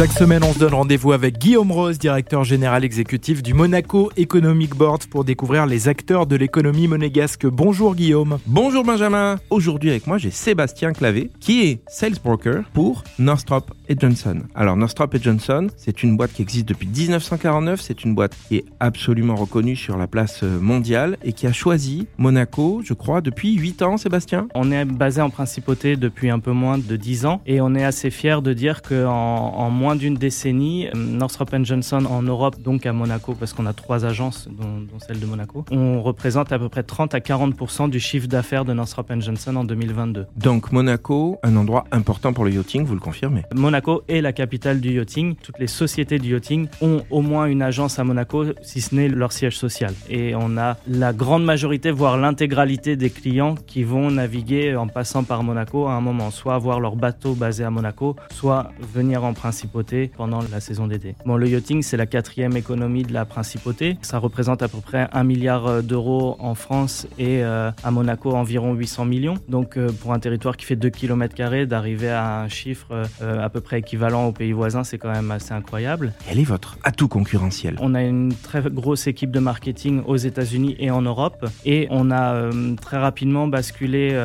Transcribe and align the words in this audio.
Chaque 0.00 0.12
semaine, 0.12 0.42
on 0.44 0.54
se 0.54 0.58
donne 0.58 0.72
rendez-vous 0.72 1.12
avec 1.12 1.36
Guillaume 1.36 1.70
Rose, 1.70 1.98
directeur 1.98 2.42
général 2.42 2.84
exécutif 2.84 3.42
du 3.42 3.52
Monaco 3.52 4.10
Economic 4.16 4.74
Board, 4.74 5.04
pour 5.04 5.24
découvrir 5.24 5.66
les 5.66 5.88
acteurs 5.88 6.24
de 6.24 6.36
l'économie 6.36 6.88
monégasque. 6.88 7.44
Bonjour 7.44 7.94
Guillaume. 7.94 8.38
Bonjour 8.46 8.82
Benjamin. 8.82 9.38
Aujourd'hui 9.50 9.90
avec 9.90 10.06
moi, 10.06 10.16
j'ai 10.16 10.30
Sébastien 10.30 10.94
Clavé, 10.94 11.30
qui 11.38 11.66
est 11.66 11.82
sales 11.86 12.14
broker 12.24 12.64
pour 12.72 13.04
Northrop 13.18 13.74
Johnson. 13.90 14.40
Alors 14.54 14.74
Northrop 14.74 15.18
Johnson, 15.20 15.66
c'est 15.76 16.02
une 16.02 16.16
boîte 16.16 16.32
qui 16.32 16.40
existe 16.40 16.66
depuis 16.66 16.88
1949, 16.88 17.82
c'est 17.82 18.02
une 18.02 18.14
boîte 18.14 18.34
qui 18.48 18.56
est 18.56 18.64
absolument 18.80 19.34
reconnue 19.34 19.76
sur 19.76 19.98
la 19.98 20.06
place 20.06 20.40
euh, 20.44 20.58
mondiale 20.60 21.18
et 21.22 21.34
qui 21.34 21.46
a 21.46 21.52
choisi 21.52 22.06
Monaco, 22.16 22.80
je 22.82 22.94
crois, 22.94 23.20
depuis 23.20 23.54
8 23.54 23.82
ans, 23.82 23.96
Sébastien. 23.98 24.48
On 24.54 24.72
est 24.72 24.86
basé 24.86 25.20
en 25.20 25.28
principauté 25.28 25.96
depuis 25.96 26.30
un 26.30 26.38
peu 26.38 26.52
moins 26.52 26.78
de 26.78 26.96
10 26.96 27.26
ans 27.26 27.42
et 27.44 27.60
on 27.60 27.74
est 27.74 27.84
assez 27.84 28.08
fier 28.08 28.40
de 28.40 28.54
dire 28.54 28.80
qu'en 28.80 29.10
en 29.10 29.68
moins 29.68 29.89
d'une 29.96 30.14
décennie, 30.14 30.88
Northrop 30.94 31.46
Johnson 31.62 32.04
en 32.08 32.22
Europe, 32.22 32.60
donc 32.60 32.86
à 32.86 32.92
Monaco, 32.92 33.34
parce 33.34 33.52
qu'on 33.52 33.66
a 33.66 33.72
trois 33.72 34.04
agences, 34.04 34.48
dont, 34.50 34.98
celle 35.06 35.20
de 35.20 35.26
Monaco, 35.26 35.64
on 35.70 36.02
représente 36.02 36.52
à 36.52 36.58
peu 36.58 36.68
près 36.68 36.82
30 36.82 37.14
à 37.14 37.18
40% 37.18 37.90
du 37.90 38.00
chiffre 38.00 38.28
d'affaires 38.28 38.64
de 38.64 38.72
Northrop 38.72 39.04
Johnson 39.18 39.56
en 39.56 39.64
2022. 39.64 40.26
Donc 40.36 40.72
Monaco, 40.72 41.38
un 41.42 41.56
endroit 41.56 41.84
important 41.90 42.32
pour 42.32 42.44
le 42.44 42.52
yachting, 42.52 42.84
vous 42.84 42.94
le 42.94 43.00
confirmez 43.00 43.42
Monaco 43.54 44.02
est 44.08 44.20
la 44.20 44.32
capitale 44.32 44.80
du 44.80 44.94
yachting. 44.94 45.34
Toutes 45.42 45.58
les 45.58 45.66
sociétés 45.66 46.18
du 46.18 46.32
yachting 46.32 46.68
ont 46.80 47.02
au 47.10 47.22
moins 47.22 47.46
une 47.46 47.62
agence 47.62 47.98
à 47.98 48.04
Monaco, 48.04 48.44
si 48.62 48.80
ce 48.80 48.94
n'est 48.94 49.08
leur 49.08 49.32
siège 49.32 49.56
social. 49.56 49.92
Et 50.08 50.34
on 50.34 50.56
a 50.56 50.76
la 50.86 51.12
grande 51.12 51.44
majorité, 51.44 51.90
voire 51.90 52.16
l'intégralité 52.16 52.96
des 52.96 53.10
clients 53.10 53.54
qui 53.66 53.82
vont 53.82 54.10
naviguer 54.10 54.76
en 54.76 54.86
passant 54.86 55.24
par 55.24 55.42
Monaco 55.42 55.86
à 55.86 55.92
un 55.92 56.00
moment, 56.00 56.30
soit 56.30 56.54
avoir 56.54 56.80
leur 56.80 56.96
bateau 56.96 57.34
basé 57.34 57.64
à 57.64 57.70
Monaco, 57.70 58.16
soit 58.32 58.72
venir 58.94 59.24
en 59.24 59.32
principauté 59.32 59.79
pendant 60.16 60.40
la 60.50 60.60
saison 60.60 60.86
d'été. 60.86 61.14
Bon, 61.24 61.36
le 61.36 61.48
yachting, 61.48 61.82
c'est 61.82 61.96
la 61.96 62.06
quatrième 62.06 62.56
économie 62.56 63.02
de 63.02 63.12
la 63.12 63.24
principauté. 63.24 63.96
Ça 64.02 64.18
représente 64.18 64.62
à 64.62 64.68
peu 64.68 64.78
près 64.78 65.08
un 65.12 65.24
milliard 65.24 65.66
euh, 65.66 65.82
d'euros 65.82 66.36
en 66.38 66.54
France 66.54 67.06
et 67.18 67.42
euh, 67.42 67.70
à 67.82 67.90
Monaco 67.90 68.32
environ 68.32 68.74
800 68.74 69.04
millions. 69.04 69.34
Donc, 69.48 69.76
euh, 69.76 69.90
pour 69.90 70.12
un 70.12 70.18
territoire 70.18 70.56
qui 70.56 70.66
fait 70.66 70.76
2 70.76 70.90
km, 70.90 71.66
d'arriver 71.66 72.10
à 72.10 72.40
un 72.40 72.48
chiffre 72.48 73.04
à 73.20 73.48
peu 73.48 73.60
près 73.60 73.78
équivalent 73.78 74.26
aux 74.26 74.32
pays 74.32 74.52
voisins, 74.52 74.84
c'est 74.84 74.98
quand 74.98 75.10
même 75.10 75.30
assez 75.30 75.52
incroyable. 75.52 76.12
Quel 76.26 76.38
est 76.38 76.44
votre 76.44 76.76
atout 76.82 77.08
concurrentiel? 77.08 77.76
On 77.80 77.94
a 77.94 78.02
une 78.02 78.34
très 78.34 78.62
grosse 78.62 79.06
équipe 79.06 79.30
de 79.30 79.38
marketing 79.38 80.02
aux 80.06 80.16
États-Unis 80.16 80.76
et 80.78 80.90
en 80.90 81.02
Europe. 81.02 81.46
Et 81.64 81.86
on 81.90 82.10
a 82.10 82.50
très 82.80 82.98
rapidement 82.98 83.46
basculé 83.46 84.16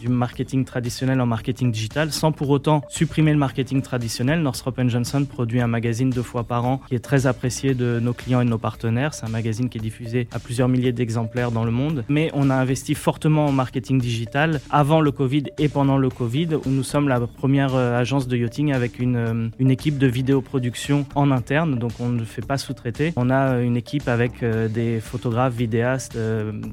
du 0.00 0.08
marketing 0.08 0.64
traditionnel 0.64 1.20
en 1.20 1.26
marketing 1.26 1.70
digital 1.70 2.12
sans 2.12 2.32
pour 2.32 2.50
autant 2.50 2.82
supprimer 2.88 3.32
le 3.32 3.38
marketing 3.38 3.82
traditionnel. 3.82 4.40
Northrop 4.40 4.78
Johnson 4.88 5.24
produit 5.24 5.60
un 5.60 5.66
magazine 5.66 6.10
deux 6.10 6.22
fois 6.22 6.44
par 6.44 6.64
an 6.64 6.80
qui 6.88 6.94
est 6.94 7.00
très 7.00 7.26
apprécié 7.26 7.74
de 7.74 8.00
nos 8.00 8.12
clients 8.12 8.40
et 8.40 8.44
de 8.44 8.50
nos 8.50 8.58
partenaires. 8.58 9.14
C'est 9.14 9.26
un 9.26 9.30
magazine 9.30 9.68
qui 9.68 9.78
est 9.78 9.80
diffusé 9.80 10.28
à 10.32 10.38
plusieurs 10.38 10.68
milliers 10.68 10.92
d'exemplaires 10.92 11.50
dans 11.50 11.64
le 11.64 11.70
monde. 11.70 12.04
Mais 12.08 12.30
on 12.34 12.50
a 12.50 12.54
investi 12.54 12.94
fortement 12.94 13.46
en 13.46 13.52
marketing 13.52 14.00
digital 14.00 14.60
avant 14.70 15.00
le 15.00 15.10
Covid 15.10 15.44
et 15.58 15.68
pendant 15.68 15.98
le 15.98 16.10
Covid, 16.10 16.54
où 16.54 16.70
nous 16.70 16.82
sommes 16.82 17.08
la 17.08 17.20
première 17.20 17.74
euh, 17.74 17.98
agence 17.98 18.28
de 18.28 18.36
yachting 18.36 18.72
avec 18.72 18.98
une, 18.98 19.16
euh, 19.16 19.48
une 19.58 19.70
équipe 19.70 19.98
de 19.98 20.06
vidéoproduction 20.06 21.06
en 21.14 21.30
interne. 21.30 21.78
Donc 21.78 21.92
on 22.00 22.08
ne 22.08 22.24
fait 22.24 22.44
pas 22.44 22.58
sous-traiter. 22.58 23.12
On 23.16 23.30
a 23.30 23.54
euh, 23.54 23.62
une 23.62 23.76
équipe 23.76 24.08
avec 24.08 24.44
des 24.44 25.00
photographes, 25.00 25.54
vidéastes, 25.54 26.18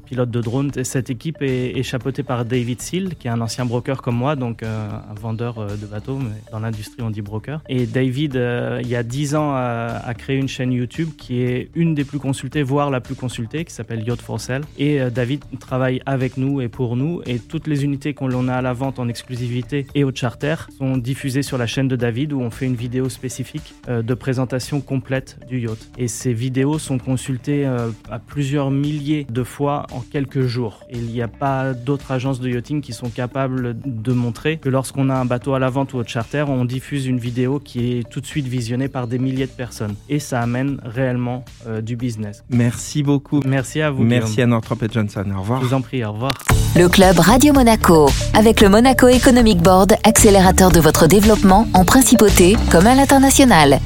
pilotes 0.06 0.30
de 0.30 0.42
drones. 0.42 0.72
Cette 0.84 1.10
équipe 1.10 1.38
est, 1.42 1.84
chapeautée 1.84 2.24
par 2.24 2.46
David 2.46 2.82
Seal, 2.82 3.16
qui 3.16 3.28
est 3.28 3.32
un 3.32 3.42
ancien 3.42 3.66
broker 3.66 4.02
comme 4.02 4.16
moi, 4.16 4.36
donc 4.36 4.64
un 4.64 5.14
vendeur 5.20 5.66
de 5.66 5.86
bateaux, 5.86 6.18
mais 6.18 6.36
dans 6.52 6.60
l'industrie 6.60 7.02
on 7.02 7.10
dit 7.10 7.22
broker. 7.22 7.62
Et 7.70 7.86
David, 7.96 8.36
euh, 8.36 8.82
il 8.84 8.90
y 8.90 8.96
a 8.98 9.04
10 9.04 9.36
ans, 9.36 9.54
a, 9.56 10.14
créé 10.18 10.36
une 10.36 10.50
chaîne 10.50 10.74
YouTube 10.74 11.12
qui 11.18 11.44
est 11.44 11.70
une 11.76 11.96
des 11.96 12.04
plus 12.04 12.20
consultées, 12.20 12.62
voire 12.62 12.92
la 12.92 13.00
plus 13.00 13.16
consultée, 13.16 13.64
qui 13.64 13.74
s'appelle 13.74 14.06
Yacht 14.06 14.22
for 14.22 14.42
Sale. 14.42 14.64
Et 14.78 15.00
euh, 15.00 15.10
David 15.10 15.46
travaille 15.62 16.02
avec 16.06 16.36
nous 16.36 16.60
et 16.60 16.68
pour 16.68 16.98
nous. 16.98 17.22
Et 17.26 17.40
toutes 17.40 17.68
les 17.68 17.86
unités 17.86 18.14
qu'on 18.14 18.50
a 18.50 18.56
à 18.56 18.62
la 18.62 18.74
vente 18.74 19.00
en 19.00 19.08
exclusivité 19.08 19.88
et 19.96 20.04
au 20.04 20.14
charter 20.14 20.56
sont 20.78 20.98
diffusées 20.98 21.42
sur 21.42 21.58
la 21.58 21.68
chaîne 21.68 21.88
de 21.88 21.96
David 21.96 22.34
où 22.34 22.42
on 22.42 22.50
fait 22.50 22.66
une 22.66 22.76
vidéo 22.76 23.08
spécifique 23.08 23.74
euh, 23.88 24.02
de 24.02 24.14
présentation 24.14 24.82
complète 24.82 25.38
du 25.48 25.62
yacht. 25.62 25.90
Et 25.98 26.10
ces 26.10 26.34
vidéos 26.34 26.80
sont 26.80 26.98
consultées 26.98 27.66
à 27.66 28.20
plusieurs 28.20 28.72
milliers 28.72 29.26
de 29.30 29.44
fois 29.44 29.88
en 29.94 30.02
quelques 30.02 30.42
jours. 30.42 30.82
Et 30.90 30.98
il 30.98 31.06
n'y 31.06 31.22
a 31.22 31.30
pas 31.30 31.74
d'autres 31.74 32.12
agences 32.12 32.42
de 32.42 32.50
yachting 32.50 32.82
qui 32.82 32.92
sont 32.92 33.10
capables 33.10 33.78
de 33.86 34.12
montrer 34.12 34.58
que 34.58 34.68
lorsqu'on 34.68 35.10
a 35.10 35.16
un 35.16 35.26
bateau 35.26 35.54
à 35.54 35.60
la 35.60 35.70
vente 35.70 35.94
ou 35.94 35.98
au 35.98 36.04
charter, 36.04 36.44
on 36.50 36.66
diffuse 36.66 37.06
une 37.06 37.20
vidéo 37.20 37.62
qui 37.62 37.80
est 37.80 37.85
tout 38.10 38.22
de 38.22 38.26
suite 38.26 38.48
visionné 38.48 38.88
par 38.88 39.08
des 39.08 39.20
milliers 39.20 39.48
de 39.48 39.52
personnes. 39.52 39.96
Et 40.10 40.20
ça 40.20 40.42
amène 40.42 40.80
réellement 40.84 41.44
euh, 41.68 41.82
du 41.82 41.96
business. 41.96 42.44
Merci 42.50 43.04
beaucoup. 43.04 43.42
Merci 43.46 43.82
à 43.82 43.92
vous. 43.92 44.04
Merci 44.04 44.42
à 44.42 44.46
Northrop 44.46 44.78
Johnson. 44.92 45.26
Au 45.36 45.42
revoir. 45.42 45.62
Je 45.62 45.68
vous 45.68 45.74
en 45.74 45.82
prie, 45.82 46.04
au 46.04 46.12
revoir. 46.12 46.34
Le 46.76 46.90
club 46.90 47.20
Radio 47.20 47.54
Monaco, 47.54 48.10
avec 48.34 48.62
le 48.62 48.70
Monaco 48.70 49.08
Economic 49.08 49.60
Board, 49.60 49.94
accélérateur 50.04 50.72
de 50.72 50.80
votre 50.80 51.08
développement 51.08 51.68
en 51.74 51.86
principauté 51.86 52.58
comme 52.72 52.88
à 52.88 52.96
l'international. 52.96 53.80